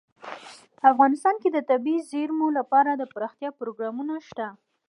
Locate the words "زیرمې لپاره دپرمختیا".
2.11-3.49